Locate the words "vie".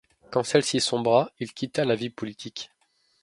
1.93-2.09